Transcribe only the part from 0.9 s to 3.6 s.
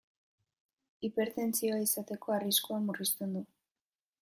Hipertentsioa izateko arriskua murrizten du.